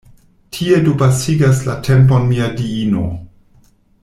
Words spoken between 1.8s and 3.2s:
tempon mia diino!